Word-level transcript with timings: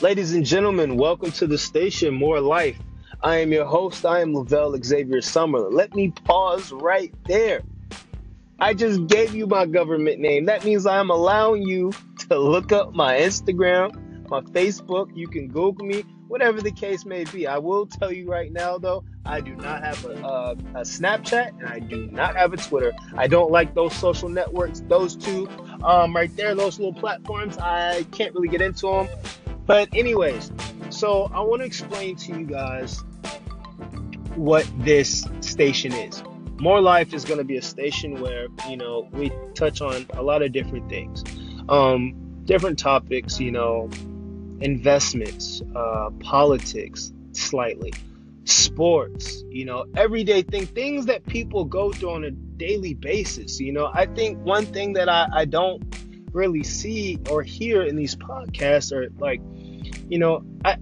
Ladies 0.00 0.32
and 0.32 0.46
gentlemen, 0.46 0.96
welcome 0.96 1.32
to 1.32 1.48
the 1.48 1.58
station 1.58 2.14
More 2.14 2.40
Life. 2.40 2.78
I 3.20 3.38
am 3.38 3.50
your 3.50 3.64
host. 3.64 4.06
I 4.06 4.20
am 4.20 4.32
Lavelle 4.32 4.80
Xavier 4.80 5.20
Summer. 5.20 5.58
Let 5.58 5.92
me 5.92 6.12
pause 6.22 6.70
right 6.70 7.12
there. 7.26 7.62
I 8.60 8.74
just 8.74 9.08
gave 9.08 9.34
you 9.34 9.48
my 9.48 9.66
government 9.66 10.20
name. 10.20 10.44
That 10.44 10.64
means 10.64 10.86
I'm 10.86 11.10
allowing 11.10 11.62
you 11.62 11.92
to 12.28 12.38
look 12.38 12.70
up 12.70 12.94
my 12.94 13.18
Instagram, 13.18 14.28
my 14.30 14.40
Facebook. 14.42 15.10
You 15.16 15.26
can 15.26 15.48
Google 15.48 15.84
me, 15.84 16.04
whatever 16.28 16.60
the 16.60 16.70
case 16.70 17.04
may 17.04 17.24
be. 17.24 17.48
I 17.48 17.58
will 17.58 17.84
tell 17.84 18.12
you 18.12 18.30
right 18.30 18.52
now, 18.52 18.78
though, 18.78 19.02
I 19.26 19.40
do 19.40 19.56
not 19.56 19.82
have 19.82 20.04
a, 20.04 20.10
a, 20.10 20.52
a 20.52 20.82
Snapchat 20.82 21.58
and 21.58 21.66
I 21.66 21.80
do 21.80 22.06
not 22.12 22.36
have 22.36 22.52
a 22.52 22.56
Twitter. 22.56 22.92
I 23.16 23.26
don't 23.26 23.50
like 23.50 23.74
those 23.74 23.94
social 23.94 24.28
networks. 24.28 24.80
Those 24.86 25.16
two 25.16 25.48
um, 25.82 26.14
right 26.14 26.34
there, 26.36 26.54
those 26.54 26.78
little 26.78 26.94
platforms, 26.94 27.58
I 27.58 28.04
can't 28.12 28.32
really 28.34 28.48
get 28.48 28.62
into 28.62 28.86
them. 28.86 29.08
But, 29.68 29.94
anyways, 29.94 30.50
so 30.88 31.30
I 31.32 31.40
want 31.40 31.60
to 31.60 31.66
explain 31.66 32.16
to 32.16 32.38
you 32.38 32.46
guys 32.46 33.04
what 34.34 34.66
this 34.78 35.28
station 35.42 35.92
is. 35.92 36.22
More 36.58 36.80
Life 36.80 37.12
is 37.12 37.22
going 37.22 37.36
to 37.36 37.44
be 37.44 37.58
a 37.58 37.62
station 37.62 38.18
where, 38.22 38.46
you 38.66 38.78
know, 38.78 39.08
we 39.12 39.30
touch 39.54 39.82
on 39.82 40.06
a 40.14 40.22
lot 40.22 40.40
of 40.40 40.52
different 40.52 40.88
things, 40.88 41.22
um, 41.68 42.14
different 42.46 42.78
topics, 42.78 43.38
you 43.38 43.52
know, 43.52 43.90
investments, 44.62 45.60
uh, 45.76 46.08
politics, 46.20 47.12
slightly, 47.32 47.92
sports, 48.44 49.44
you 49.50 49.66
know, 49.66 49.84
everyday 49.98 50.40
thing, 50.40 50.64
things 50.64 51.04
that 51.04 51.26
people 51.26 51.66
go 51.66 51.92
through 51.92 52.12
on 52.12 52.24
a 52.24 52.30
daily 52.30 52.94
basis. 52.94 53.60
You 53.60 53.72
know, 53.72 53.90
I 53.92 54.06
think 54.06 54.38
one 54.38 54.64
thing 54.64 54.94
that 54.94 55.10
I, 55.10 55.28
I 55.30 55.44
don't 55.44 55.84
really 56.32 56.62
see 56.62 57.18
or 57.30 57.42
hear 57.42 57.82
in 57.82 57.96
these 57.96 58.16
podcasts 58.16 58.92
are 58.92 59.10
like, 59.18 59.42
you 60.08 60.18
know, 60.18 60.42
I 60.64 60.76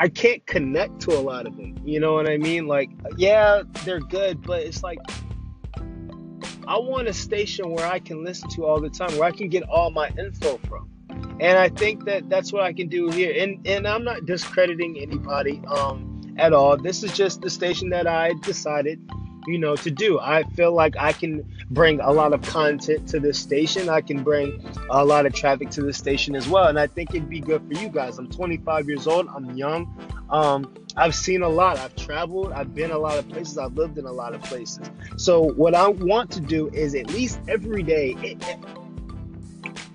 I 0.00 0.08
can't 0.08 0.44
connect 0.46 1.00
to 1.02 1.12
a 1.12 1.20
lot 1.20 1.46
of 1.46 1.56
them. 1.56 1.76
You 1.84 2.00
know 2.00 2.14
what 2.14 2.28
I 2.28 2.36
mean? 2.36 2.66
Like, 2.66 2.90
yeah, 3.16 3.62
they're 3.84 4.00
good, 4.00 4.42
but 4.42 4.62
it's 4.62 4.82
like 4.82 4.98
I 6.66 6.78
want 6.78 7.08
a 7.08 7.12
station 7.12 7.70
where 7.70 7.86
I 7.86 7.98
can 7.98 8.24
listen 8.24 8.48
to 8.50 8.64
all 8.64 8.80
the 8.80 8.90
time, 8.90 9.16
where 9.18 9.28
I 9.28 9.32
can 9.32 9.48
get 9.48 9.62
all 9.64 9.90
my 9.90 10.08
info 10.18 10.58
from. 10.68 10.90
And 11.40 11.58
I 11.58 11.68
think 11.68 12.04
that 12.04 12.28
that's 12.28 12.52
what 12.52 12.62
I 12.62 12.72
can 12.72 12.88
do 12.88 13.10
here. 13.10 13.34
And 13.36 13.66
and 13.66 13.86
I'm 13.86 14.04
not 14.04 14.24
discrediting 14.26 14.98
anybody 14.98 15.60
um 15.66 16.34
at 16.38 16.52
all. 16.52 16.76
This 16.76 17.02
is 17.02 17.12
just 17.12 17.42
the 17.42 17.50
station 17.50 17.90
that 17.90 18.06
I 18.06 18.32
decided 18.42 19.00
you 19.46 19.58
know 19.58 19.76
to 19.76 19.90
do. 19.90 20.18
I 20.18 20.42
feel 20.42 20.72
like 20.72 20.96
i 20.96 21.12
can 21.12 21.44
bring 21.70 22.00
a 22.00 22.12
lot 22.12 22.32
of 22.32 22.42
content 22.42 23.08
to 23.08 23.20
this 23.20 23.38
station. 23.38 23.88
I 23.88 24.00
can 24.00 24.22
bring 24.22 24.64
a 24.90 25.04
lot 25.04 25.26
of 25.26 25.34
traffic 25.34 25.70
to 25.70 25.82
this 25.82 25.98
station 25.98 26.34
as 26.34 26.48
well. 26.48 26.68
And 26.68 26.78
i 26.78 26.86
think 26.86 27.10
it'd 27.10 27.28
be 27.28 27.40
good 27.40 27.62
for 27.66 27.74
you 27.80 27.88
guys. 27.88 28.18
I'm 28.18 28.28
25 28.28 28.88
years 28.88 29.06
old. 29.06 29.28
I'm 29.34 29.56
young. 29.56 29.92
Um, 30.30 30.74
i've 30.96 31.14
seen 31.14 31.42
a 31.42 31.48
lot. 31.48 31.78
I've 31.78 31.96
traveled. 31.96 32.52
I've 32.52 32.74
been 32.74 32.90
a 32.90 32.98
lot 32.98 33.18
of 33.18 33.28
places. 33.28 33.58
I've 33.58 33.74
lived 33.74 33.98
in 33.98 34.06
a 34.06 34.12
lot 34.12 34.34
of 34.34 34.42
places. 34.42 34.90
So 35.16 35.42
what 35.42 35.74
i 35.74 35.88
want 35.88 36.30
to 36.32 36.40
do 36.40 36.68
is 36.68 36.94
at 36.94 37.08
least 37.08 37.38
every 37.48 37.82
day 37.82 38.16
it, 38.22 38.42
it, 38.48 38.58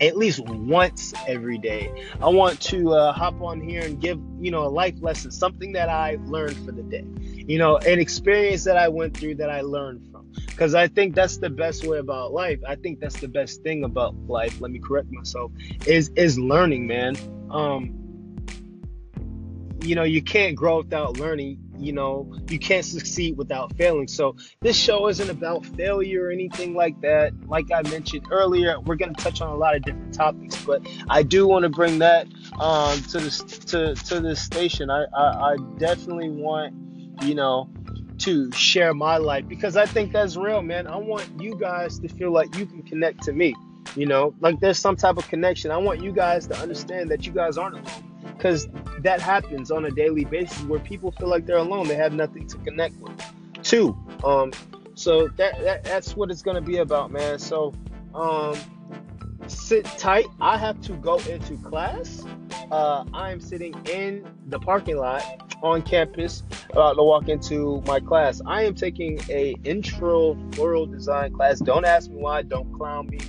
at 0.02 0.18
least 0.18 0.40
once 0.40 1.14
every 1.28 1.58
day. 1.58 2.10
I 2.22 2.30
want 2.30 2.60
to 2.62 2.94
uh, 2.94 3.12
hop 3.12 3.42
on 3.42 3.60
here 3.60 3.82
and 3.82 4.00
give, 4.00 4.20
you 4.40 4.52
know, 4.52 4.66
a 4.66 4.70
life 4.70 4.96
lesson, 5.02 5.32
something 5.32 5.74
that 5.74 5.90
I've 5.90 6.24
learned 6.28 6.58
for 6.66 6.72
the 6.72 6.84
day, 6.84 7.06
you 7.50 7.58
know, 7.58 7.78
an 7.78 7.98
experience 7.98 8.64
that 8.64 8.78
I 8.78 8.88
went 8.90 9.18
through 9.18 9.34
that 9.36 9.50
I 9.50 9.62
learned 9.62 10.08
from. 10.12 10.32
Because 10.46 10.76
I 10.76 10.88
think 10.88 11.16
that's 11.16 11.38
the 11.38 11.50
best 11.50 11.84
way 11.84 11.98
about 11.98 12.32
life. 12.32 12.60
I 12.68 12.76
think 12.76 13.00
that's 13.00 13.20
the 13.20 13.28
best 13.28 13.64
thing 13.64 13.84
about 13.84 14.16
life. 14.28 14.62
Let 14.62 14.70
me 14.70 14.78
correct 14.78 15.08
myself. 15.12 15.52
Is 15.88 16.10
is 16.16 16.38
learning, 16.38 16.86
man. 16.86 17.18
Um, 17.50 17.96
you 19.82 19.96
know, 19.96 20.04
you 20.04 20.22
can't 20.22 20.56
grow 20.56 20.78
without 20.78 21.18
learning 21.18 21.58
you 21.80 21.94
know, 21.94 22.30
you 22.50 22.60
can't 22.60 22.86
succeed 22.86 23.38
without 23.38 23.76
failing. 23.78 24.08
So 24.08 24.36
this 24.62 24.76
show 24.76 25.08
isn't 25.08 25.30
about 25.30 25.66
failure 25.66 26.26
or 26.26 26.32
anything 26.32 26.76
like 26.76 27.00
that. 27.02 27.34
Like 27.48 27.72
I 27.72 27.82
mentioned 27.84 28.28
earlier, 28.32 28.80
we're 28.82 28.96
going 28.96 29.14
to 29.14 29.24
touch 29.24 29.42
on 29.42 29.50
a 29.50 29.56
lot 29.56 29.76
of 29.76 29.84
different 29.84 30.14
topics, 30.14 30.62
but 30.66 30.86
I 31.10 31.24
do 31.24 31.48
want 31.48 31.64
to 31.64 31.70
bring 31.70 32.00
that 32.00 32.28
um, 32.60 33.02
to 33.04 33.20
this 33.20 33.42
to 33.42 33.96
to 33.96 34.20
this 34.20 34.42
station. 34.42 34.90
I, 34.90 35.06
I 35.16 35.54
I 35.54 35.58
definitely 35.78 36.30
want 36.30 36.74
you 37.22 37.36
know 37.36 37.70
to 38.20 38.52
share 38.52 38.94
my 38.94 39.18
life 39.18 39.48
because 39.48 39.78
I 39.78 39.86
think 39.86 40.12
that's 40.12 40.36
real, 40.36 40.62
man. 40.62 40.88
I 40.88 40.98
want 40.98 41.30
you 41.40 41.56
guys 41.56 42.00
to 42.00 42.10
feel 42.10 42.32
like 42.32 42.56
you 42.58 42.66
can 42.66 42.84
connect 42.84 43.24
to 43.24 43.34
me. 43.34 43.56
You 43.96 44.06
know, 44.06 44.36
like 44.40 44.60
there's 44.60 44.78
some 44.78 44.96
type 44.96 45.18
of 45.18 45.28
connection. 45.30 45.72
I 45.72 45.78
want 45.78 46.02
you 46.02 46.12
guys 46.12 46.46
to 46.48 46.58
understand 46.58 47.10
that 47.12 47.26
you 47.26 47.32
guys 47.32 47.58
aren't 47.58 47.76
alone 47.76 48.10
because 48.40 48.68
that 49.00 49.20
happens 49.20 49.70
on 49.70 49.86
a 49.86 49.92
daily 49.92 50.26
basis 50.26 50.62
where 50.64 50.80
people 50.80 51.12
feel 51.12 51.28
like 51.28 51.46
they're 51.46 51.58
alone 51.58 51.88
they 51.88 51.96
have 51.96 52.14
nothing 52.14 52.48
to 52.48 52.58
connect 52.60 52.96
with 52.98 53.22
two 53.64 53.98
um 54.24 54.52
so 54.96 55.28
that, 55.36 55.62
that 55.62 55.84
that's 55.84 56.16
what 56.16 56.32
it's 56.32 56.42
gonna 56.42 56.62
be 56.62 56.78
about 56.78 57.12
man 57.12 57.38
so 57.38 57.74
um 58.16 58.56
sit 59.48 59.84
tight 59.86 60.26
i 60.40 60.58
have 60.58 60.80
to 60.82 60.94
go 60.94 61.18
into 61.20 61.58
class 61.58 62.24
uh 62.72 63.04
i'm 63.14 63.40
sitting 63.40 63.74
in 63.90 64.26
the 64.48 64.60
parking 64.60 64.98
lot 64.98 65.24
on 65.62 65.82
campus 65.82 66.44
about 66.72 66.94
to 66.94 67.04
walk 67.04 67.28
into 67.28 67.82
my 67.86 68.00
class 68.00 68.42
i 68.46 68.64
am 68.64 68.76
taking 68.76 69.20
a 69.30 69.56
intro 69.64 70.38
floral 70.54 70.86
design 70.86 71.34
class 71.34 71.60
don't 71.60 71.86
ask 71.86 72.10
me 72.10 72.18
why 72.18 72.42
don't 72.42 72.72
clown 72.74 73.08
me 73.08 73.20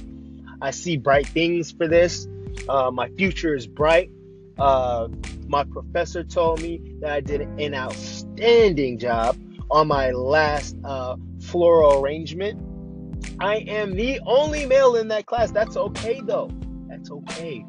i 0.60 0.70
see 0.70 0.96
bright 0.96 1.26
things 1.28 1.70
for 1.70 1.88
this 1.88 2.28
uh, 2.68 2.90
my 2.90 3.08
future 3.10 3.54
is 3.54 3.66
bright 3.66 4.10
uh, 4.60 5.08
my 5.50 5.64
professor 5.64 6.22
told 6.22 6.62
me 6.62 6.80
that 7.00 7.10
I 7.10 7.20
did 7.20 7.40
an 7.40 7.74
outstanding 7.74 8.98
job 8.98 9.36
on 9.70 9.88
my 9.88 10.10
last 10.10 10.76
uh, 10.84 11.16
floral 11.40 12.00
arrangement. 12.00 12.60
I 13.40 13.56
am 13.56 13.96
the 13.96 14.20
only 14.26 14.66
male 14.66 14.96
in 14.96 15.08
that 15.08 15.26
class. 15.26 15.50
That's 15.50 15.76
okay 15.76 16.20
though. 16.24 16.50
That's 16.88 17.10
okay. 17.10 17.64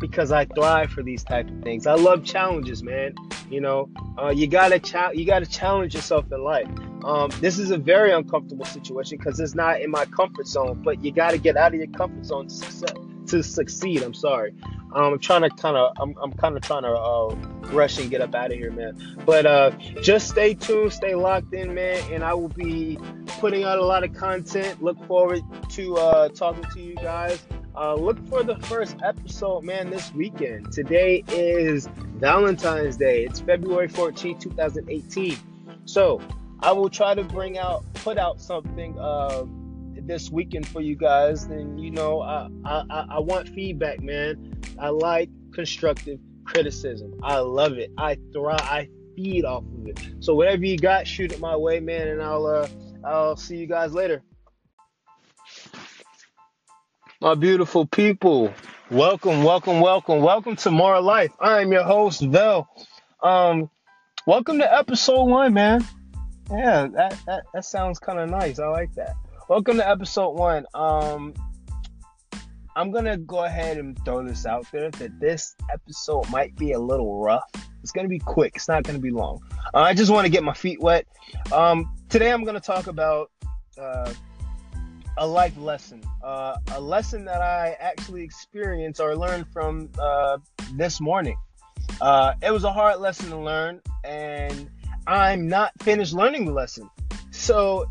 Because 0.00 0.32
I 0.32 0.46
thrive 0.46 0.90
for 0.90 1.02
these 1.02 1.24
type 1.24 1.48
of 1.48 1.62
things. 1.62 1.86
I 1.86 1.94
love 1.94 2.24
challenges, 2.24 2.82
man. 2.82 3.14
You 3.50 3.60
know, 3.60 3.88
uh, 4.18 4.30
you 4.30 4.46
gotta 4.46 4.78
cha- 4.78 5.10
you 5.10 5.24
gotta 5.24 5.46
challenge 5.46 5.94
yourself 5.94 6.30
in 6.32 6.42
life. 6.42 6.68
Um, 7.04 7.30
this 7.40 7.58
is 7.58 7.70
a 7.70 7.78
very 7.78 8.12
uncomfortable 8.12 8.64
situation 8.64 9.18
because 9.18 9.40
it's 9.40 9.54
not 9.54 9.80
in 9.80 9.90
my 9.90 10.04
comfort 10.04 10.46
zone. 10.46 10.82
But 10.82 11.02
you 11.02 11.12
gotta 11.12 11.38
get 11.38 11.56
out 11.56 11.72
of 11.72 11.80
your 11.80 11.88
comfort 11.88 12.24
zone 12.24 12.48
to, 12.48 12.94
to 13.26 13.42
succeed. 13.42 14.02
I'm 14.02 14.14
sorry. 14.14 14.54
Um, 14.94 15.12
I'm 15.12 15.18
trying 15.18 15.42
to 15.42 15.50
kind 15.50 15.76
of, 15.76 15.92
I'm, 16.00 16.14
I'm 16.22 16.32
kind 16.32 16.56
of 16.56 16.62
trying 16.62 16.82
to 16.82 16.92
uh, 16.92 17.34
rush 17.72 17.98
and 17.98 18.10
get 18.10 18.22
up 18.22 18.34
out 18.34 18.52
of 18.52 18.58
here, 18.58 18.70
man. 18.70 19.18
But 19.26 19.44
uh, 19.44 19.70
just 20.02 20.28
stay 20.28 20.54
tuned, 20.54 20.92
stay 20.92 21.14
locked 21.14 21.52
in, 21.52 21.74
man, 21.74 22.02
and 22.10 22.24
I 22.24 22.32
will 22.32 22.48
be 22.48 22.98
putting 23.38 23.64
out 23.64 23.78
a 23.78 23.84
lot 23.84 24.02
of 24.02 24.14
content. 24.14 24.82
Look 24.82 25.02
forward 25.06 25.42
to 25.70 25.96
uh, 25.96 26.28
talking 26.30 26.64
to 26.72 26.80
you 26.80 26.94
guys. 26.94 27.42
Uh, 27.76 27.94
look 27.94 28.26
for 28.28 28.42
the 28.42 28.56
first 28.60 28.96
episode, 29.04 29.62
man, 29.62 29.90
this 29.90 30.12
weekend. 30.14 30.72
Today 30.72 31.22
is 31.28 31.86
Valentine's 32.18 32.96
Day. 32.96 33.24
It's 33.24 33.40
February 33.40 33.88
14, 33.88 34.38
2018. 34.38 35.36
So 35.84 36.20
I 36.60 36.72
will 36.72 36.90
try 36.90 37.14
to 37.14 37.22
bring 37.22 37.58
out, 37.58 37.84
put 37.94 38.18
out 38.18 38.40
something 38.40 38.98
uh, 38.98 39.44
this 40.02 40.30
weekend 40.30 40.66
for 40.66 40.80
you 40.80 40.96
guys. 40.96 41.44
And 41.44 41.80
you 41.80 41.92
know, 41.92 42.20
I, 42.20 42.48
I, 42.64 43.06
I 43.10 43.18
want 43.20 43.48
feedback, 43.48 44.02
man. 44.02 44.60
I 44.78 44.88
like 44.88 45.30
constructive 45.52 46.18
criticism. 46.44 47.20
I 47.22 47.38
love 47.38 47.74
it. 47.74 47.92
I 47.96 48.16
thrive. 48.32 48.60
I 48.62 48.88
feed 49.14 49.44
off 49.44 49.62
of 49.62 49.86
it. 49.86 50.00
So 50.20 50.34
whatever 50.34 50.64
you 50.64 50.76
got, 50.76 51.06
shoot 51.06 51.32
it 51.32 51.38
my 51.38 51.56
way, 51.56 51.78
man, 51.78 52.08
and 52.08 52.20
I'll 52.20 52.46
uh, 52.46 52.68
I'll 53.04 53.36
see 53.36 53.56
you 53.56 53.66
guys 53.66 53.92
later. 53.92 54.22
My 57.20 57.34
beautiful 57.34 57.86
people, 57.86 58.52
welcome, 58.90 59.42
welcome, 59.42 59.80
welcome, 59.80 60.22
welcome 60.22 60.56
to 60.56 60.70
More 60.70 61.00
Life. 61.00 61.32
I 61.40 61.60
am 61.60 61.72
your 61.72 61.82
host, 61.82 62.22
Vel. 62.22 62.68
Um, 63.22 63.70
welcome 64.26 64.58
to 64.58 64.74
episode 64.74 65.24
one, 65.24 65.52
man. 65.54 65.84
Yeah, 66.50 66.86
that 66.94 67.18
that, 67.26 67.44
that 67.52 67.64
sounds 67.64 67.98
kind 67.98 68.18
of 68.18 68.30
nice. 68.30 68.58
I 68.58 68.66
like 68.68 68.94
that. 68.94 69.14
Welcome 69.48 69.76
to 69.76 69.88
episode 69.88 70.30
one. 70.30 70.64
Um, 70.74 71.34
I'm 72.76 72.90
gonna 72.90 73.18
go 73.18 73.44
ahead 73.44 73.76
and 73.76 73.98
throw 74.04 74.24
this 74.24 74.46
out 74.46 74.66
there 74.72 74.90
that 74.90 75.20
this 75.20 75.54
episode 75.72 76.30
might 76.30 76.56
be 76.56 76.72
a 76.72 76.78
little 76.78 77.20
rough. 77.20 77.50
It's 77.82 77.92
gonna 77.92 78.08
be 78.08 78.18
quick. 78.18 78.52
It's 78.56 78.68
not 78.68 78.84
gonna 78.84 78.98
be 78.98 79.10
long. 79.10 79.42
Uh, 79.74 79.80
I 79.80 79.94
just 79.94 80.10
want 80.10 80.24
to 80.24 80.30
get 80.30 80.42
my 80.42 80.54
feet 80.54 80.80
wet. 80.80 81.06
Um, 81.52 81.94
today 82.08 82.32
I'm 82.32 82.44
gonna 82.44 82.60
talk 82.60 82.86
about 82.86 83.30
uh, 83.78 84.12
a 85.18 85.26
life 85.26 85.56
lesson, 85.58 86.00
uh, 86.22 86.56
a 86.72 86.80
lesson 86.80 87.24
that 87.24 87.42
I 87.42 87.76
actually 87.80 88.22
experienced 88.22 89.00
or 89.00 89.16
learned 89.16 89.46
from 89.52 89.90
uh, 89.98 90.38
this 90.74 91.00
morning. 91.00 91.36
Uh, 92.00 92.34
it 92.42 92.52
was 92.52 92.64
a 92.64 92.72
hard 92.72 93.00
lesson 93.00 93.30
to 93.30 93.36
learn, 93.36 93.80
and 94.04 94.70
I'm 95.06 95.48
not 95.48 95.72
finished 95.82 96.14
learning 96.14 96.46
the 96.46 96.52
lesson. 96.52 96.88
So 97.30 97.86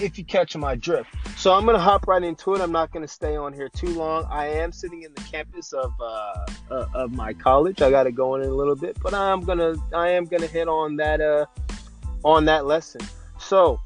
if 0.00 0.16
you 0.18 0.24
catch 0.24 0.56
my 0.56 0.74
drift. 0.74 1.14
So 1.36 1.52
I'm 1.52 1.66
gonna 1.66 1.78
hop 1.78 2.06
right 2.06 2.22
into 2.22 2.54
it. 2.54 2.60
I'm 2.60 2.72
not 2.72 2.90
gonna 2.92 3.08
stay 3.08 3.36
on 3.36 3.52
here 3.52 3.68
too 3.68 3.88
long. 3.88 4.26
I 4.30 4.46
am 4.46 4.72
sitting 4.72 5.02
in 5.02 5.12
the 5.14 5.20
campus 5.22 5.72
of 5.72 5.92
uh, 6.00 6.46
uh, 6.70 6.86
of 6.94 7.12
my 7.12 7.34
college. 7.34 7.82
I 7.82 7.90
got 7.90 8.04
to 8.04 8.12
go 8.12 8.34
in 8.36 8.42
a 8.42 8.52
little 8.52 8.76
bit, 8.76 8.96
but 9.02 9.12
I'm 9.12 9.40
gonna 9.40 9.74
I 9.94 10.10
am 10.10 10.24
gonna 10.24 10.46
hit 10.46 10.68
on 10.68 10.96
that 10.96 11.20
uh 11.20 11.46
on 12.24 12.46
that 12.46 12.66
lesson. 12.66 13.02
So 13.38 13.80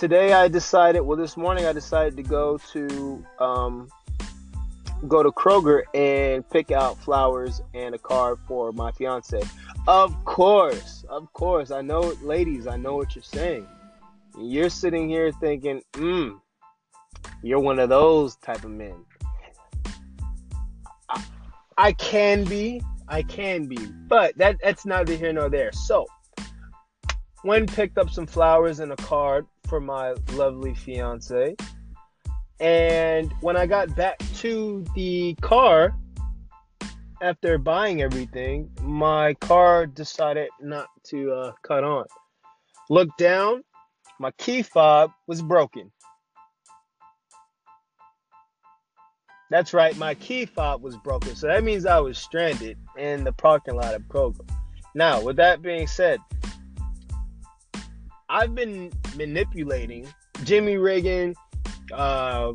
today 0.00 0.32
I 0.32 0.48
decided. 0.48 1.02
Well, 1.02 1.18
this 1.18 1.36
morning 1.36 1.66
I 1.66 1.74
decided 1.74 2.16
to 2.16 2.22
go 2.22 2.56
to 2.72 3.22
um, 3.38 3.86
go 5.06 5.22
to 5.22 5.30
Kroger 5.30 5.82
and 5.94 6.48
pick 6.48 6.70
out 6.70 6.96
flowers 6.96 7.60
and 7.74 7.94
a 7.94 7.98
card 7.98 8.38
for 8.48 8.72
my 8.72 8.92
fiance. 8.92 9.42
Of 9.86 10.24
course, 10.24 11.04
of 11.10 11.30
course. 11.34 11.70
I 11.70 11.82
know, 11.82 12.14
ladies, 12.22 12.66
I 12.66 12.78
know 12.78 12.96
what 12.96 13.14
you're 13.14 13.22
saying. 13.22 13.66
You're 14.38 14.70
sitting 14.70 15.06
here 15.06 15.32
thinking, 15.32 15.82
hmm, 15.94 16.30
you're 17.42 17.60
one 17.60 17.78
of 17.78 17.90
those 17.90 18.36
type 18.36 18.64
of 18.64 18.70
men. 18.70 19.04
I, 21.10 21.24
I 21.76 21.92
can 21.92 22.44
be, 22.44 22.80
I 23.06 23.20
can 23.22 23.66
be, 23.66 23.84
but 24.08 24.34
that 24.38 24.56
that's 24.62 24.86
neither 24.86 25.14
here 25.14 25.34
nor 25.34 25.50
there. 25.50 25.72
So, 25.72 26.06
when 27.42 27.66
picked 27.66 27.98
up 27.98 28.10
some 28.10 28.26
flowers 28.26 28.80
and 28.80 28.92
a 28.92 28.96
card 28.96 29.46
for 29.66 29.80
my 29.80 30.14
lovely 30.32 30.74
fiance, 30.74 31.56
and 32.60 33.32
when 33.40 33.56
I 33.56 33.66
got 33.66 33.94
back 33.96 34.18
to 34.36 34.84
the 34.94 35.34
car 35.40 35.94
after 37.22 37.58
buying 37.58 38.02
everything, 38.02 38.70
my 38.82 39.34
car 39.34 39.86
decided 39.86 40.48
not 40.60 40.88
to 41.04 41.32
uh, 41.32 41.52
cut 41.62 41.84
on. 41.84 42.04
Looked 42.90 43.18
down, 43.18 43.62
my 44.18 44.30
key 44.32 44.62
fob 44.62 45.10
was 45.26 45.40
broken. 45.40 45.90
That's 49.50 49.74
right, 49.74 49.96
my 49.96 50.14
key 50.14 50.44
fob 50.44 50.82
was 50.82 50.96
broken. 50.98 51.34
So 51.34 51.48
that 51.48 51.64
means 51.64 51.86
I 51.86 51.98
was 51.98 52.18
stranded 52.18 52.78
in 52.96 53.24
the 53.24 53.32
parking 53.32 53.74
lot 53.74 53.94
of 53.94 54.02
Kroger. 54.02 54.48
Now, 54.94 55.22
with 55.22 55.36
that 55.36 55.62
being 55.62 55.86
said, 55.86 56.20
I've 58.30 58.54
been 58.54 58.92
manipulating 59.16 60.06
Jimmy 60.44 60.76
Riggin, 60.76 61.34
uh, 61.92 62.52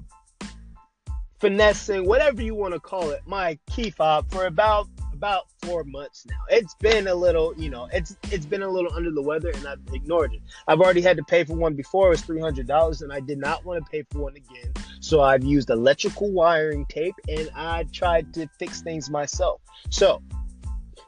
finessing, 1.42 2.08
whatever 2.08 2.42
you 2.42 2.56
want 2.56 2.74
to 2.74 2.80
call 2.80 3.10
it, 3.10 3.20
my 3.26 3.60
key 3.70 3.90
fob 3.90 4.32
for 4.32 4.46
about 4.46 4.88
about 5.12 5.44
four 5.64 5.84
months 5.84 6.26
now. 6.30 6.38
It's 6.50 6.76
been 6.76 7.08
a 7.08 7.16
little, 7.16 7.54
you 7.58 7.70
know, 7.70 7.90
it's 7.92 8.16
it's 8.32 8.46
been 8.46 8.64
a 8.64 8.70
little 8.70 8.94
under 8.94 9.12
the 9.12 9.22
weather, 9.22 9.50
and 9.50 9.68
I've 9.68 9.82
ignored 9.94 10.34
it. 10.34 10.42
I've 10.66 10.80
already 10.80 11.02
had 11.02 11.18
to 11.18 11.24
pay 11.24 11.44
for 11.44 11.56
one 11.56 11.74
before; 11.74 12.08
it 12.08 12.12
was 12.12 12.22
three 12.22 12.40
hundred 12.40 12.68
dollars, 12.68 13.02
and 13.02 13.12
I 13.12 13.20
did 13.20 13.38
not 13.38 13.66
want 13.66 13.84
to 13.84 13.92
pay 13.92 14.04
for 14.10 14.20
one 14.20 14.38
again. 14.38 14.72
So 15.02 15.22
I've 15.22 15.44
used 15.44 15.70
electrical 15.70 16.32
wiring 16.32 16.86
tape, 16.86 17.16
and 17.28 17.50
I 17.54 17.84
tried 17.92 18.34
to 18.36 18.48
fix 18.60 18.82
things 18.82 19.10
myself. 19.10 19.60
So 19.90 20.22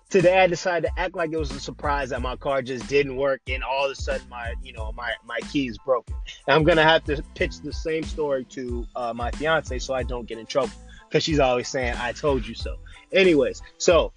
today 0.09 0.39
I 0.39 0.47
decided 0.47 0.87
to 0.87 0.99
act 0.99 1.15
like 1.15 1.31
it 1.31 1.37
was 1.37 1.51
a 1.51 1.59
surprise 1.59 2.09
that 2.09 2.21
my 2.21 2.35
car 2.35 2.61
just 2.61 2.87
didn't 2.87 3.15
work 3.17 3.41
and 3.49 3.63
all 3.63 3.85
of 3.85 3.91
a 3.91 3.95
sudden 3.95 4.27
my 4.29 4.53
you 4.63 4.73
know 4.73 4.91
my 4.93 5.11
my 5.25 5.39
key 5.51 5.67
is 5.67 5.77
broken. 5.79 6.15
And 6.47 6.55
I'm 6.55 6.63
gonna 6.63 6.83
have 6.83 7.03
to 7.05 7.21
pitch 7.35 7.61
the 7.61 7.73
same 7.73 8.03
story 8.03 8.45
to 8.45 8.85
uh, 8.95 9.13
my 9.13 9.31
fiance 9.31 9.79
so 9.79 9.93
I 9.93 10.03
don't 10.03 10.27
get 10.27 10.37
in 10.37 10.45
trouble 10.45 10.71
because 11.07 11.23
she's 11.23 11.39
always 11.39 11.67
saying 11.67 11.95
I 11.97 12.11
told 12.11 12.47
you 12.47 12.55
so. 12.55 12.77
Anyways, 13.11 13.61
so 13.77 14.13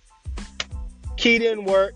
key 1.16 1.38
didn't 1.38 1.64
work. 1.64 1.94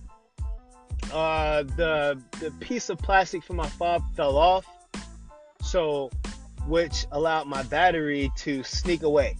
Uh, 1.13 1.63
the 1.63 2.21
the 2.41 2.51
piece 2.61 2.89
of 2.91 2.99
plastic 2.99 3.43
from 3.43 3.57
my 3.57 3.69
fob 3.69 4.03
fell 4.17 4.37
off, 4.37 4.67
so 5.63 6.11
which 6.67 7.07
allowed 7.13 7.47
my 7.47 7.63
battery 7.65 8.31
to 8.37 8.63
sneak 8.65 9.03
away. 9.03 9.37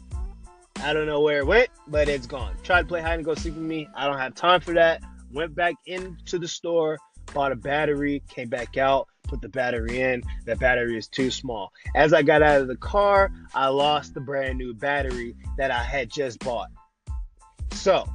I 0.85 0.93
don't 0.93 1.07
know 1.07 1.23
where 1.23 1.39
it 1.39 1.47
went, 1.47 1.71
but 1.89 2.11
it's 2.11 2.27
gone. 2.27 2.55
Tried 2.63 2.83
to 2.83 2.89
play 2.89 3.01
hide 3.01 3.15
and 3.15 3.25
go 3.25 3.35
seek 3.35 3.55
with 3.55 3.65
me. 3.65 3.89
I 3.97 4.07
don't 4.07 4.19
have 4.19 4.35
time 4.35 4.61
for 4.61 4.75
that. 4.75 5.03
Went 5.33 5.55
back 5.55 5.77
into 5.87 6.39
the 6.39 6.47
store, 6.47 6.99
bought 7.33 7.53
a 7.53 7.57
battery, 7.57 8.23
came 8.29 8.51
back 8.51 8.77
out, 8.77 9.09
put 9.23 9.41
the 9.41 9.49
battery 9.49 10.03
in. 10.03 10.23
That 10.45 10.59
battery 10.59 10.99
is 10.99 11.09
too 11.09 11.31
small. 11.31 11.73
As 11.97 12.13
I 12.13 12.21
got 12.21 12.43
out 12.43 12.61
of 12.61 12.69
the 12.69 12.77
car, 12.77 13.33
I 13.55 13.69
lost 13.69 14.13
the 14.13 14.21
brand 14.21 14.59
new 14.59 14.75
battery 14.75 15.35
that 15.57 15.71
I 15.71 15.83
had 15.83 16.11
just 16.11 16.39
bought. 16.41 16.69
So 17.73 18.07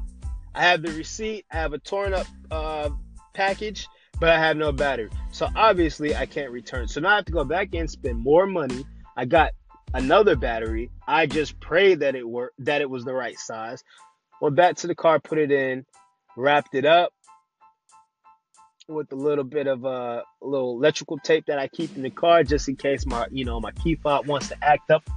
I 0.53 0.61
have 0.61 0.83
the 0.83 0.91
receipt, 0.91 1.45
I 1.51 1.55
have 1.55 1.73
a 1.73 1.79
torn 1.79 2.13
up 2.13 2.27
uh, 2.51 2.91
package, 3.33 3.87
but 4.19 4.29
I 4.29 4.37
have 4.37 4.57
no 4.57 4.71
battery. 4.71 5.09
So 5.31 5.47
obviously 5.55 6.15
I 6.15 6.27
can't 6.27 6.51
return. 6.51 6.87
So 6.87 7.01
now 7.01 7.09
I 7.09 7.15
have 7.15 7.25
to 7.25 7.31
go 7.31 7.43
back 7.43 7.73
in, 7.73 7.87
spend 7.87 8.19
more 8.19 8.45
money. 8.45 8.85
I 9.17 9.25
got 9.25 9.53
another 9.93 10.35
battery. 10.35 10.89
I 11.07 11.25
just 11.25 11.59
prayed 11.59 12.01
that 12.01 12.15
it 12.15 12.27
worked, 12.27 12.63
that 12.65 12.81
it 12.81 12.89
was 12.89 13.05
the 13.05 13.13
right 13.13 13.37
size. 13.37 13.83
Went 14.41 14.55
back 14.55 14.77
to 14.77 14.87
the 14.87 14.95
car, 14.95 15.19
put 15.19 15.37
it 15.37 15.51
in, 15.51 15.85
wrapped 16.37 16.75
it 16.75 16.85
up 16.85 17.11
with 18.87 19.11
a 19.11 19.15
little 19.15 19.43
bit 19.43 19.67
of 19.67 19.85
a 19.85 20.23
little 20.41 20.71
electrical 20.77 21.17
tape 21.19 21.45
that 21.47 21.59
I 21.59 21.67
keep 21.67 21.95
in 21.95 22.01
the 22.01 22.09
car 22.09 22.43
just 22.43 22.67
in 22.67 22.75
case 22.75 23.05
my 23.05 23.27
you 23.31 23.45
know 23.45 23.59
my 23.59 23.71
key 23.71 23.95
fob 23.95 24.25
wants 24.25 24.47
to 24.49 24.63
act 24.63 24.89
up 24.89 25.07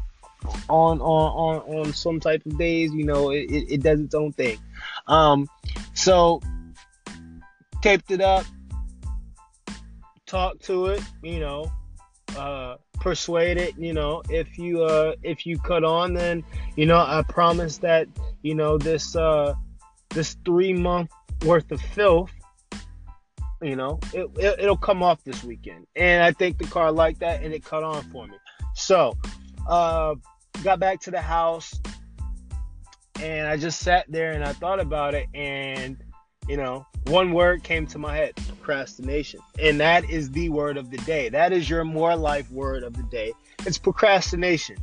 on 0.68 1.00
on 1.00 1.00
on 1.00 1.78
on 1.78 1.92
some 1.92 2.20
type 2.20 2.44
of 2.46 2.58
days. 2.58 2.92
You 2.92 3.04
know, 3.04 3.30
it, 3.30 3.50
it, 3.50 3.74
it 3.74 3.82
does 3.82 4.00
its 4.00 4.14
own 4.14 4.32
thing. 4.32 4.58
Um, 5.06 5.48
so 5.94 6.40
taped 7.82 8.10
it 8.10 8.20
up, 8.20 8.44
talked 10.26 10.64
to 10.64 10.86
it. 10.86 11.02
You 11.22 11.40
know, 11.40 11.72
uh, 12.36 12.76
persuaded 13.02 13.74
you 13.76 13.92
know 13.92 14.22
if 14.30 14.56
you 14.56 14.84
uh 14.84 15.12
if 15.24 15.44
you 15.44 15.58
cut 15.58 15.82
on 15.82 16.14
then 16.14 16.44
you 16.76 16.86
know 16.86 16.98
i 16.98 17.20
promise 17.28 17.76
that 17.78 18.06
you 18.42 18.54
know 18.54 18.78
this 18.78 19.16
uh 19.16 19.52
this 20.10 20.36
three 20.44 20.72
month 20.72 21.10
worth 21.44 21.68
of 21.72 21.80
filth 21.80 22.30
you 23.60 23.74
know 23.74 23.98
it, 24.14 24.30
it, 24.36 24.60
it'll 24.60 24.76
come 24.76 25.02
off 25.02 25.22
this 25.24 25.42
weekend. 25.42 25.84
And 25.96 26.22
i 26.22 26.30
think 26.30 26.58
the 26.58 26.66
car 26.66 26.92
liked 26.92 27.18
that 27.20 27.42
and 27.42 27.52
it 27.52 27.64
cut 27.64 27.82
on 27.82 28.04
for 28.12 28.28
me. 28.28 28.36
So 28.76 29.18
uh 29.68 30.14
got 30.62 30.78
back 30.78 31.00
to 31.00 31.10
the 31.10 31.20
house 31.20 31.74
and 33.20 33.48
i 33.48 33.56
just 33.56 33.80
sat 33.80 34.06
there 34.08 34.30
and 34.30 34.44
i 34.44 34.52
thought 34.52 34.78
about 34.78 35.14
it 35.14 35.26
and 35.34 35.96
you 36.48 36.56
know, 36.56 36.86
one 37.06 37.32
word 37.32 37.62
came 37.62 37.86
to 37.88 37.98
my 37.98 38.16
head 38.16 38.34
procrastination. 38.62 39.40
And 39.60 39.80
that 39.80 40.08
is 40.08 40.30
the 40.30 40.48
word 40.48 40.76
of 40.76 40.90
the 40.90 40.98
day. 40.98 41.28
That 41.28 41.52
is 41.52 41.68
your 41.68 41.84
more 41.84 42.14
life 42.14 42.50
word 42.50 42.84
of 42.84 42.96
the 42.96 43.02
day. 43.04 43.32
It's 43.66 43.78
procrastination. 43.78 44.76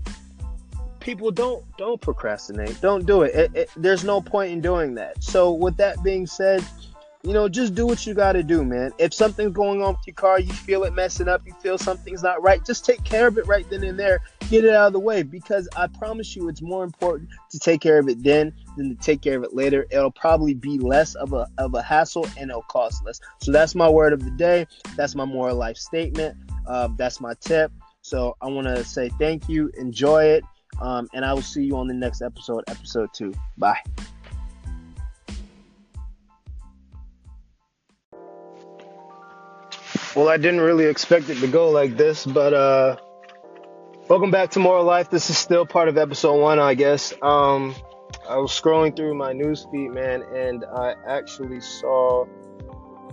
People 1.00 1.32
don't 1.32 1.64
don't 1.78 2.00
procrastinate. 2.00 2.80
Don't 2.82 3.06
do 3.06 3.22
it. 3.22 3.34
It, 3.34 3.56
it. 3.56 3.70
There's 3.78 4.04
no 4.04 4.22
point 4.22 4.52
in 4.52 4.60
doing 4.60 4.96
that. 4.96 5.24
So 5.24 5.54
with 5.54 5.78
that 5.78 6.04
being 6.04 6.28
said, 6.28 6.64
you 7.24 7.34
know, 7.34 7.50
just 7.50 7.76
do 7.76 7.86
what 7.86 8.06
you 8.06 8.14
got 8.14 8.34
to 8.34 8.44
do, 8.44 8.64
man. 8.64 8.94
If 8.98 9.14
something's 9.14 9.52
going 9.52 9.82
on 9.82 9.94
with 9.94 10.08
your 10.08 10.14
car, 10.14 10.40
you 10.40 10.54
feel 10.54 10.86
it 10.86 10.94
messing 10.94 11.28
up, 11.28 11.42
you 11.46 11.54
feel 11.62 11.78
something's 11.78 12.24
not 12.24 12.42
right, 12.42 12.66
just 12.66 12.86
take 12.86 13.04
care 13.04 13.28
of 13.28 13.38
it 13.38 13.46
right 13.46 13.70
then 13.70 13.84
and 13.84 14.00
there. 14.00 14.22
Get 14.50 14.64
it 14.64 14.74
out 14.74 14.88
of 14.88 14.94
the 14.94 15.00
way 15.00 15.24
because 15.24 15.68
I 15.76 15.88
promise 15.88 16.36
you 16.36 16.48
it's 16.48 16.62
more 16.62 16.84
important 16.84 17.30
to 17.52 17.60
take 17.60 17.82
care 17.82 18.00
of 18.00 18.08
it 18.08 18.24
then 18.24 18.54
than 18.78 18.96
to 18.96 19.04
take 19.04 19.22
care 19.22 19.38
of 19.38 19.44
it 19.44 19.54
later. 19.54 19.86
It'll 19.92 20.12
probably 20.12 20.54
be 20.54 20.80
less 20.80 21.16
of 21.16 21.34
a 21.34 21.48
of 21.58 21.74
a 21.76 21.82
hassle 21.82 22.26
and 22.38 22.50
it'll 22.50 22.62
cost 22.64 23.06
less. 23.06 23.20
So 23.42 23.52
that's 23.52 23.76
my 23.76 23.90
word 23.90 24.14
of 24.14 24.24
the 24.24 24.32
day. 24.32 24.66
That's 24.96 25.14
my 25.14 25.26
More 25.26 25.52
Life 25.52 25.78
statement. 25.78 26.38
Uh, 26.66 26.88
that's 26.96 27.20
my 27.20 27.34
tip. 27.42 27.72
So 28.02 28.38
I 28.42 28.48
want 28.48 28.68
to 28.68 28.84
say 28.86 29.10
thank 29.20 29.50
you, 29.50 29.72
enjoy 29.78 30.24
it, 30.24 30.44
um, 30.82 31.10
and 31.14 31.26
I 31.26 31.34
will 31.34 31.42
see 31.42 31.64
you 31.64 31.76
on 31.76 31.88
the 31.88 31.94
next 31.94 32.22
episode, 32.22 32.64
episode 32.68 33.10
two. 33.14 33.34
Bye. 33.58 33.82
Well, 40.16 40.28
I 40.28 40.38
didn't 40.38 40.62
really 40.62 40.86
expect 40.86 41.30
it 41.30 41.36
to 41.40 41.48
go 41.48 41.70
like 41.70 41.96
this, 41.96 42.26
but 42.26 42.52
uh 42.52 42.96
welcome 44.08 44.32
back 44.32 44.50
to 44.52 44.60
More 44.60 44.82
Life. 44.82 45.12
This 45.12 45.30
is 45.30 45.38
still 45.38 45.68
part 45.68 45.88
of 45.88 45.98
episode 46.00 46.42
1, 46.42 46.58
I 46.58 46.74
guess. 46.74 47.14
Um 47.22 47.76
I 48.28 48.38
was 48.38 48.52
scrolling 48.52 48.96
through 48.96 49.14
my 49.14 49.34
news 49.34 49.68
feed, 49.72 49.90
man, 49.90 50.24
and 50.34 50.66
I 50.66 50.96
actually 51.08 51.62
saw 51.62 52.26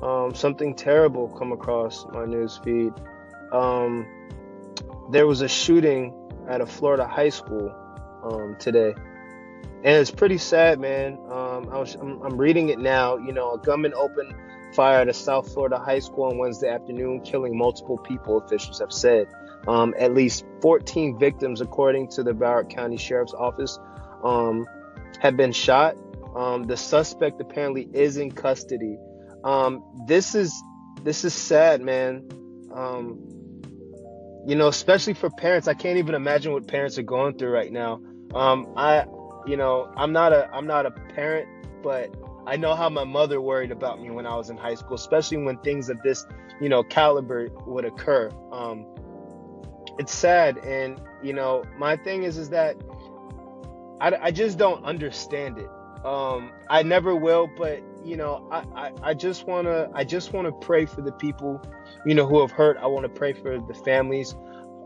um 0.03 0.35
something 0.35 0.75
terrible 0.75 1.29
come 1.29 1.53
across 1.53 2.07
my 2.13 2.25
news 2.25 2.59
feed. 2.65 2.93
Um 3.53 4.07
there 5.11 5.27
was 5.27 5.43
a 5.43 5.49
shooting 5.49 6.15
at 6.49 6.63
a 6.63 6.67
Florida 6.67 7.07
high 7.07 7.29
school 7.29 7.75
um 8.25 8.57
today. 8.59 8.95
And 9.85 10.01
it's 10.01 10.11
pretty 10.11 10.39
sad, 10.39 10.81
man. 10.81 11.19
Um, 11.31 11.46
I 11.71 11.79
was, 11.79 11.95
I'm, 11.95 12.23
I'm 12.23 12.37
reading 12.37 12.69
it 12.69 12.79
now. 12.79 13.17
You 13.17 13.33
know, 13.33 13.53
a 13.53 13.59
gunman 13.59 13.95
opened 13.95 14.35
fire 14.75 15.01
at 15.01 15.09
a 15.09 15.15
South 15.15 15.53
Florida 15.53 15.79
high 15.79 15.99
school 15.99 16.25
on 16.25 16.39
Wednesday 16.39 16.69
afternoon, 16.69 17.21
killing 17.21 17.57
multiple 17.57 17.99
people, 17.99 18.39
officials 18.39 18.81
have 18.81 18.93
said. 18.93 19.27
Um, 19.67 19.95
at 19.99 20.15
least 20.15 20.45
14 20.61 21.19
victims, 21.19 21.61
according 21.61 22.09
to 22.11 22.23
the 22.23 22.33
Broward 22.33 22.71
County 22.71 22.97
Sheriff's 22.97 23.35
Office, 23.35 23.79
um, 24.23 24.67
have 25.21 25.37
been 25.37 25.53
shot. 25.53 25.97
Um, 26.37 26.65
the 26.65 26.77
suspect 26.77 27.41
apparently 27.41 27.89
is 27.93 28.17
in 28.17 28.31
custody. 28.31 28.99
Um, 29.43 29.83
this 30.07 30.35
is 30.35 30.53
this 31.03 31.25
is 31.25 31.33
sad, 31.35 31.81
man. 31.81 32.29
Um, 32.73 33.19
you 34.47 34.55
know, 34.55 34.69
especially 34.69 35.15
for 35.15 35.31
parents. 35.31 35.67
I 35.67 35.75
can't 35.75 35.99
even 35.99 36.15
imagine 36.15 36.53
what 36.53 36.69
parents 36.69 36.99
are 36.99 37.03
going 37.03 37.37
through 37.39 37.51
right 37.51 37.73
now. 37.73 38.01
Um, 38.35 38.73
I, 38.77 39.05
you 39.47 39.57
know, 39.57 39.91
I'm 39.97 40.13
not 40.13 40.33
a 40.33 40.51
I'm 40.53 40.67
not 40.67 40.87
a 40.87 40.91
parent, 40.91 41.49
but 41.83 42.15
I 42.47 42.57
know 42.57 42.75
how 42.75 42.89
my 42.89 43.05
mother 43.05 43.41
worried 43.41 43.71
about 43.71 44.01
me 44.01 44.11
when 44.11 44.27
I 44.27 44.37
was 44.37 44.51
in 44.51 44.57
high 44.57 44.75
school, 44.75 44.95
especially 44.95 45.39
when 45.39 45.59
things 45.59 45.89
of 45.89 46.01
this, 46.03 46.25
you 46.61 46.69
know, 46.69 46.83
caliber 46.83 47.49
would 47.67 47.85
occur. 47.85 48.31
Um, 48.53 48.87
it's 49.99 50.13
sad, 50.15 50.59
and 50.59 51.01
you 51.23 51.33
know, 51.33 51.65
my 51.79 51.97
thing 51.97 52.23
is 52.25 52.39
is 52.39 52.51
that 52.51 52.77
I, 54.01 54.17
I 54.21 54.31
just 54.31 54.59
don't 54.59 54.85
understand 54.85 55.59
it. 55.59 55.71
Um, 56.05 56.53
I 56.69 56.83
never 56.83 57.17
will, 57.17 57.49
but 57.57 57.83
you 58.05 58.17
know, 58.17 58.47
I, 58.53 58.65
I, 58.75 58.93
I 59.03 59.15
just 59.15 59.47
wanna 59.47 59.91
I 59.95 60.05
just 60.05 60.33
wanna 60.33 60.53
pray 60.53 60.87
for 60.87 61.03
the 61.03 61.13
people, 61.13 61.61
you 62.05 62.15
know, 62.15 62.27
who 62.27 62.41
have 62.41 62.53
hurt. 62.53 62.77
I 62.77 62.87
want 62.87 63.05
to 63.05 63.09
pray 63.09 63.33
for 63.33 63.59
the 63.59 63.75
families. 63.85 64.37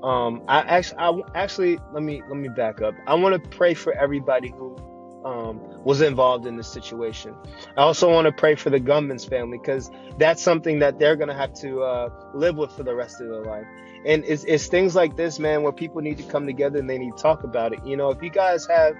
Um, 0.02 0.42
I 0.49 0.61
actually, 0.61 0.99
I 0.99 1.21
actually 1.35 1.78
let 1.92 2.02
me 2.02 2.23
let 2.28 2.38
me 2.38 2.49
back 2.49 2.80
up. 2.80 2.95
I 3.07 3.14
want 3.14 3.42
to 3.42 3.49
pray 3.50 3.75
for 3.75 3.92
everybody 3.92 4.50
who 4.50 4.76
um, 5.25 5.61
was 5.85 6.00
involved 6.00 6.47
in 6.47 6.57
this 6.57 6.69
situation. 6.69 7.35
I 7.76 7.83
also 7.83 8.11
want 8.11 8.26
to 8.26 8.33
pray 8.33 8.54
for 8.54 8.71
the 8.71 8.80
gunman's 8.80 9.25
family 9.25 9.59
because 9.59 9.90
that's 10.19 10.42
something 10.42 10.78
that 10.78 10.99
they're 10.99 11.16
gonna 11.16 11.37
have 11.37 11.52
to 11.61 11.83
uh, 11.83 12.09
live 12.35 12.57
with 12.57 12.73
for 12.73 12.83
the 12.83 12.95
rest 12.95 13.21
of 13.21 13.28
their 13.28 13.45
life. 13.45 13.66
And 14.07 14.25
it's, 14.25 14.45
it's 14.45 14.66
things 14.69 14.95
like 14.95 15.16
this, 15.16 15.38
man, 15.38 15.62
where 15.62 15.73
people 15.73 16.00
need 16.00 16.16
to 16.16 16.23
come 16.23 16.47
together 16.47 16.78
and 16.78 16.88
they 16.88 16.97
need 16.97 17.16
to 17.16 17.23
talk 17.23 17.45
about 17.45 17.75
it. 17.75 17.85
You 17.85 17.99
know, 17.99 18.11
if 18.11 18.23
you 18.23 18.30
guys 18.30 18.66
have 18.66 18.97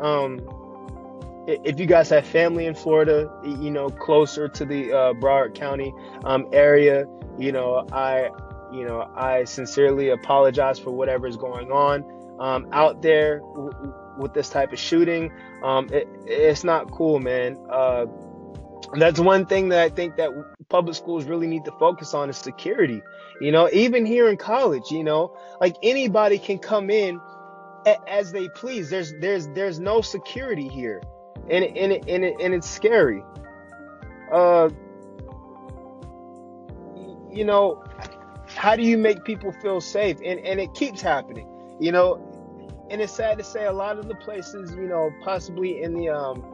um, 0.00 0.40
if 1.46 1.78
you 1.78 1.86
guys 1.86 2.08
have 2.08 2.26
family 2.26 2.66
in 2.66 2.74
Florida, 2.74 3.30
you 3.44 3.70
know, 3.70 3.88
closer 3.90 4.48
to 4.48 4.64
the 4.64 4.92
uh, 4.92 5.12
Broward 5.14 5.54
County 5.54 5.92
um, 6.24 6.46
area, 6.52 7.06
you 7.38 7.52
know, 7.52 7.86
I, 7.92 8.30
you 8.72 8.84
know, 8.84 9.10
I 9.14 9.44
sincerely 9.44 10.10
apologize 10.10 10.78
for 10.78 10.90
whatever 10.90 11.26
is 11.26 11.36
going 11.36 11.70
on 11.70 12.04
um, 12.40 12.68
out 12.72 13.02
there 13.02 13.38
w- 13.38 13.94
with 14.18 14.34
this 14.34 14.48
type 14.48 14.72
of 14.72 14.78
shooting. 14.78 15.32
Um, 15.62 15.88
it, 15.92 16.08
it's 16.26 16.64
not 16.64 16.90
cool, 16.90 17.20
man. 17.20 17.58
Uh, 17.70 18.06
that's 18.94 19.18
one 19.18 19.46
thing 19.46 19.70
that 19.70 19.80
I 19.80 19.88
think 19.88 20.16
that 20.16 20.30
public 20.68 20.96
schools 20.96 21.24
really 21.24 21.46
need 21.46 21.64
to 21.64 21.72
focus 21.72 22.14
on 22.14 22.30
is 22.30 22.36
security. 22.36 23.02
You 23.40 23.50
know, 23.52 23.68
even 23.72 24.06
here 24.06 24.28
in 24.28 24.36
college, 24.36 24.90
you 24.90 25.04
know, 25.04 25.36
like 25.60 25.76
anybody 25.82 26.38
can 26.38 26.58
come 26.58 26.90
in 26.90 27.20
a- 27.86 28.10
as 28.10 28.32
they 28.32 28.48
please. 28.48 28.90
There's 28.90 29.12
there's 29.20 29.48
there's 29.48 29.80
no 29.80 30.00
security 30.00 30.68
here 30.68 31.02
and 31.50 31.64
and 31.64 31.92
and, 32.08 32.24
and 32.24 32.54
it's 32.54 32.68
scary. 32.68 33.22
Uh, 34.32 34.70
you 37.30 37.44
know, 37.44 37.84
how 38.56 38.76
do 38.76 38.82
you 38.82 38.98
make 38.98 39.24
people 39.24 39.52
feel 39.52 39.80
safe? 39.80 40.18
And 40.24 40.40
and 40.40 40.60
it 40.60 40.74
keeps 40.74 41.00
happening. 41.00 41.48
You 41.80 41.92
know, 41.92 42.86
and 42.90 43.00
it's 43.00 43.12
sad 43.12 43.38
to 43.38 43.44
say 43.44 43.66
a 43.66 43.72
lot 43.72 43.98
of 43.98 44.08
the 44.08 44.14
places, 44.14 44.74
you 44.74 44.86
know, 44.86 45.10
possibly 45.22 45.82
in 45.82 45.94
the 45.94 46.08
um 46.08 46.44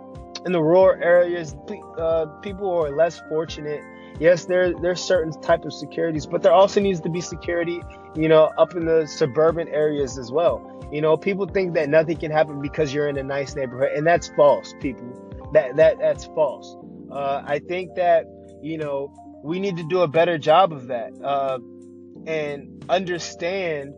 in 0.46 0.52
the 0.52 0.62
rural 0.62 1.02
areas, 1.02 1.54
uh, 1.98 2.26
people 2.40 2.70
are 2.70 2.90
less 2.90 3.20
fortunate. 3.28 3.82
Yes, 4.18 4.46
there 4.46 4.72
there's 4.80 5.02
certain 5.02 5.38
type 5.42 5.64
of 5.64 5.72
securities, 5.72 6.26
but 6.26 6.42
there 6.42 6.52
also 6.52 6.80
needs 6.80 7.00
to 7.00 7.10
be 7.10 7.20
security, 7.20 7.82
you 8.14 8.28
know, 8.28 8.50
up 8.58 8.74
in 8.74 8.86
the 8.86 9.06
suburban 9.06 9.68
areas 9.68 10.18
as 10.18 10.32
well. 10.32 10.66
You 10.92 11.00
know, 11.00 11.16
people 11.16 11.46
think 11.46 11.74
that 11.74 11.88
nothing 11.88 12.16
can 12.16 12.30
happen 12.30 12.60
because 12.60 12.92
you're 12.92 13.08
in 13.08 13.16
a 13.16 13.22
nice 13.22 13.54
neighborhood, 13.54 13.92
and 13.94 14.06
that's 14.06 14.28
false, 14.28 14.74
people. 14.80 15.50
That 15.52 15.76
that 15.76 15.98
that's 15.98 16.26
false. 16.26 16.76
Uh, 17.10 17.42
I 17.44 17.58
think 17.58 17.94
that 17.96 18.24
you 18.62 18.78
know 18.78 19.12
we 19.42 19.58
need 19.58 19.76
to 19.76 19.84
do 19.88 20.00
a 20.00 20.08
better 20.08 20.38
job 20.38 20.72
of 20.72 20.88
that 20.88 21.12
uh, 21.22 21.58
and 22.26 22.84
understand 22.88 23.94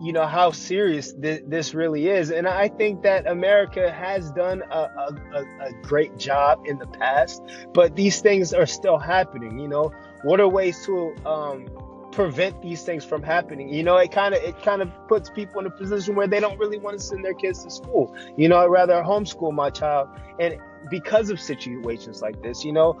you 0.00 0.12
know 0.12 0.26
how 0.26 0.50
serious 0.50 1.12
th- 1.12 1.42
this 1.46 1.74
really 1.74 2.08
is 2.08 2.30
and 2.30 2.48
i 2.48 2.66
think 2.66 3.02
that 3.02 3.26
america 3.28 3.90
has 3.92 4.32
done 4.32 4.62
a, 4.70 4.78
a, 4.78 5.44
a, 5.60 5.72
great 5.82 6.16
job 6.18 6.60
in 6.66 6.78
the 6.78 6.86
past 6.86 7.40
but 7.72 7.94
these 7.94 8.20
things 8.20 8.52
are 8.52 8.66
still 8.66 8.98
happening 8.98 9.58
you 9.58 9.68
know 9.68 9.92
what 10.22 10.40
are 10.40 10.48
ways 10.48 10.84
to 10.84 11.14
um, 11.26 11.66
prevent 12.12 12.60
these 12.62 12.82
things 12.82 13.04
from 13.04 13.22
happening. 13.22 13.68
You 13.72 13.82
know, 13.82 13.96
it 13.96 14.12
kind 14.12 14.34
of 14.34 14.42
it 14.42 14.62
kind 14.62 14.82
of 14.82 14.90
puts 15.08 15.30
people 15.30 15.60
in 15.60 15.66
a 15.66 15.70
position 15.70 16.14
where 16.14 16.28
they 16.28 16.38
don't 16.38 16.58
really 16.58 16.78
want 16.78 16.98
to 16.98 17.04
send 17.04 17.24
their 17.24 17.34
kids 17.34 17.64
to 17.64 17.70
school. 17.70 18.14
You 18.36 18.48
know, 18.48 18.58
I'd 18.58 18.66
rather 18.66 19.02
homeschool 19.02 19.52
my 19.52 19.70
child, 19.70 20.08
and 20.38 20.56
because 20.90 21.30
of 21.30 21.40
situations 21.40 22.22
like 22.22 22.40
this, 22.42 22.64
you 22.64 22.72
know, 22.72 22.94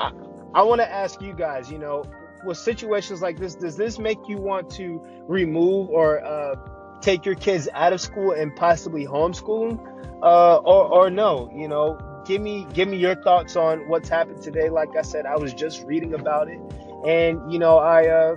I, 0.00 0.10
I 0.54 0.62
want 0.62 0.80
to 0.80 0.90
ask 0.90 1.20
you 1.20 1.34
guys, 1.34 1.70
you 1.70 1.78
know, 1.78 2.04
with 2.44 2.58
situations 2.58 3.22
like 3.22 3.38
this, 3.38 3.54
does 3.54 3.76
this 3.76 3.98
make 3.98 4.18
you 4.28 4.38
want 4.38 4.70
to 4.70 5.00
remove 5.26 5.90
or 5.90 6.24
uh, 6.24 6.56
take 7.00 7.24
your 7.24 7.34
kids 7.34 7.68
out 7.72 7.92
of 7.92 8.00
school 8.00 8.32
and 8.32 8.54
possibly 8.56 9.06
homeschool 9.06 9.70
them, 9.70 10.18
uh, 10.22 10.56
or 10.56 10.86
or 10.86 11.10
no? 11.10 11.50
You 11.54 11.68
know, 11.68 11.98
give 12.26 12.40
me 12.40 12.66
give 12.72 12.88
me 12.88 12.96
your 12.96 13.14
thoughts 13.16 13.56
on 13.56 13.88
what's 13.88 14.08
happened 14.08 14.42
today. 14.42 14.68
Like 14.68 14.96
I 14.96 15.02
said, 15.02 15.26
I 15.26 15.36
was 15.36 15.54
just 15.54 15.84
reading 15.84 16.14
about 16.14 16.48
it 16.48 16.60
and 17.04 17.52
you 17.52 17.58
know, 17.58 17.78
I 17.78 18.06
uh, 18.06 18.36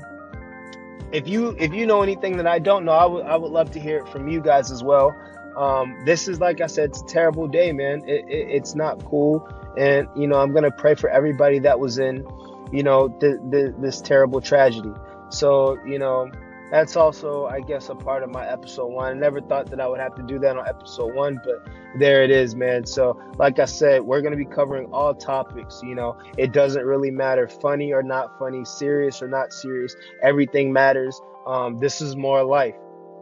if 1.12 1.27
you 1.27 1.55
if 1.59 1.74
you 1.74 1.85
know 1.85 2.01
anything 2.01 2.38
that 2.38 2.47
I 2.47 2.59
don't 2.59 2.85
know, 2.85 2.93
I 2.93 3.05
would 3.05 3.25
I 3.25 3.38
would 3.38 3.51
love 3.51 3.71
to 3.71 3.79
hear 3.79 4.00
it 4.00 4.09
from 4.09 4.27
you 4.27 4.41
guys 4.41 4.71
as 4.71 4.83
well. 4.83 5.15
Um, 5.55 6.03
this 6.05 6.27
is 6.27 6.39
like 6.39 6.62
I 6.62 6.67
said, 6.67 6.89
it's 6.89 7.01
a 7.01 7.05
terrible 7.05 7.47
day, 7.47 7.71
man. 7.71 8.01
It, 8.07 8.25
it, 8.27 8.50
it's 8.50 8.75
not 8.75 9.03
cool, 9.05 9.47
and 9.77 10.07
you 10.15 10.27
know, 10.27 10.39
I'm 10.39 10.53
gonna 10.53 10.71
pray 10.71 10.95
for 10.95 11.09
everybody 11.09 11.59
that 11.59 11.79
was 11.79 11.97
in, 12.00 12.25
you 12.72 12.84
know, 12.84 13.07
this 13.19 14.01
terrible 14.01 14.41
tragedy. 14.41 14.91
So 15.29 15.77
you 15.86 16.00
know, 16.00 16.29
that's 16.72 16.95
also, 16.95 17.45
I 17.45 17.62
guess, 17.62 17.89
a 17.89 17.95
part 17.95 18.24
of 18.24 18.31
my 18.31 18.48
episode 18.48 18.88
one. 18.88 19.05
I 19.05 19.13
never 19.13 19.39
thought 19.39 19.69
that 19.69 19.79
I 19.79 19.88
would 19.88 20.00
have 20.00 20.15
to 20.15 20.24
do 20.24 20.39
that 20.39 20.57
on 20.57 20.67
episode 20.67 21.13
one, 21.13 21.39
but 21.43 21.67
there 22.00 22.24
it 22.24 22.31
is, 22.31 22.55
man. 22.55 22.86
So, 22.86 23.19
like 23.38 23.60
I 23.60 23.65
said, 23.65 24.01
we're 24.01 24.22
going 24.22 24.31
to 24.31 24.38
be 24.38 24.45
covering 24.45 24.88
all 24.91 25.13
topics. 25.13 25.81
You 25.84 25.95
know, 25.95 26.17
it 26.38 26.53
doesn't 26.53 26.84
really 26.84 27.12
matter 27.12 27.48
funny 27.48 27.93
or 27.93 28.01
not 28.01 28.38
funny, 28.39 28.65
serious 28.65 29.22
or 29.22 29.27
not 29.27 29.53
serious. 29.53 29.95
Everything 30.24 30.74
matters. 30.74 31.22
Um, 31.45 31.77
this 31.77 32.01
is 32.01 32.15
more 32.15 32.43
life. 32.43 32.75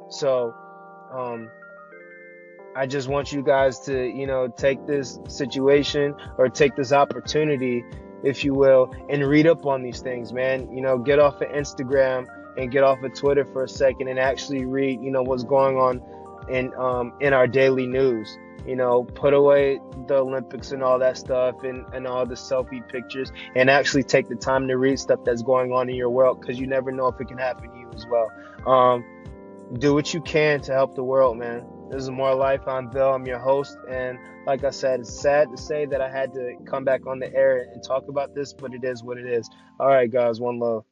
So, 0.09 0.53
um, 1.11 1.49
I 2.75 2.87
just 2.87 3.07
want 3.07 3.31
you 3.31 3.43
guys 3.43 3.79
to, 3.81 4.07
you 4.07 4.25
know, 4.25 4.47
take 4.47 4.87
this 4.87 5.19
situation 5.27 6.15
or 6.37 6.49
take 6.49 6.75
this 6.75 6.91
opportunity, 6.91 7.83
if 8.23 8.43
you 8.43 8.53
will, 8.53 8.93
and 9.09 9.23
read 9.23 9.47
up 9.47 9.65
on 9.65 9.83
these 9.83 10.01
things, 10.01 10.33
man. 10.33 10.73
You 10.75 10.81
know, 10.81 10.97
get 10.97 11.19
off 11.19 11.41
of 11.41 11.49
Instagram 11.49 12.25
and 12.57 12.71
get 12.71 12.83
off 12.83 13.01
of 13.03 13.13
Twitter 13.13 13.45
for 13.45 13.63
a 13.63 13.69
second 13.69 14.07
and 14.07 14.19
actually 14.19 14.65
read, 14.65 15.01
you 15.01 15.11
know, 15.11 15.23
what's 15.23 15.43
going 15.43 15.77
on 15.77 16.01
in 16.49 16.73
um, 16.75 17.13
in 17.19 17.33
our 17.33 17.47
daily 17.47 17.87
news. 17.87 18.37
You 18.65 18.77
know, 18.77 19.03
put 19.03 19.33
away 19.33 19.81
the 20.07 20.15
Olympics 20.15 20.71
and 20.71 20.81
all 20.81 20.97
that 20.99 21.17
stuff 21.17 21.63
and, 21.63 21.85
and 21.93 22.07
all 22.07 22.25
the 22.25 22.35
selfie 22.35 22.87
pictures 22.87 23.29
and 23.55 23.69
actually 23.69 24.03
take 24.03 24.29
the 24.29 24.35
time 24.35 24.69
to 24.69 24.77
read 24.77 24.97
stuff 24.99 25.19
that's 25.25 25.41
going 25.41 25.73
on 25.73 25.89
in 25.89 25.95
your 25.95 26.09
world 26.09 26.39
because 26.39 26.57
you 26.57 26.65
never 26.65 26.89
know 26.89 27.07
if 27.07 27.19
it 27.19 27.27
can 27.27 27.37
happen 27.37 27.69
to 27.69 27.77
you 27.77 27.89
as 27.93 28.05
well. 28.05 28.31
Um, 28.65 29.03
do 29.79 29.93
what 29.93 30.13
you 30.13 30.21
can 30.21 30.61
to 30.61 30.71
help 30.71 30.95
the 30.95 31.03
world, 31.03 31.37
man. 31.37 31.65
This 31.93 32.05
is 32.05 32.09
More 32.09 32.33
Life. 32.33 32.67
I'm 32.67 32.89
Bill. 32.89 33.13
I'm 33.13 33.27
your 33.27 33.37
host. 33.37 33.77
And 33.87 34.17
like 34.47 34.63
I 34.63 34.71
said, 34.71 35.01
it's 35.01 35.21
sad 35.21 35.51
to 35.51 35.57
say 35.61 35.85
that 35.85 36.01
I 36.01 36.09
had 36.09 36.33
to 36.33 36.55
come 36.65 36.83
back 36.83 37.05
on 37.05 37.19
the 37.19 37.31
air 37.31 37.69
and 37.71 37.83
talk 37.83 38.07
about 38.09 38.33
this, 38.33 38.51
but 38.51 38.73
it 38.73 38.83
is 38.83 39.03
what 39.03 39.19
it 39.19 39.27
is. 39.27 39.47
All 39.79 39.89
right, 39.89 40.09
guys. 40.09 40.41
One 40.41 40.57
love. 40.57 40.85